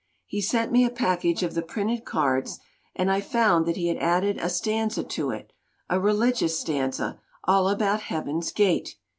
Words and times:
He 0.25 0.41
sent 0.41 0.71
me 0.71 0.83
a 0.83 0.89
package 0.89 1.43
of 1.43 1.53
the 1.53 1.61
printed 1.61 2.05
cards, 2.05 2.57
and 2.95 3.11
I 3.11 3.21
found 3.21 3.67
that 3.67 3.75
he 3.77 3.85
had 3.87 3.97
added 3.97 4.39
a 4.39 4.49
stanza 4.49 5.03
to 5.03 5.29
it 5.29 5.53
a 5.91 5.99
religious 5.99 6.59
stanza, 6.59 7.21
all 7.43 7.69
about 7.69 8.01
Heaven's 8.01 8.51
gate! 8.51 8.95